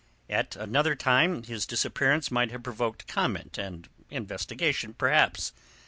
[0.31, 5.53] At another time his disappearance must have provoked comment and investigation, perhaps.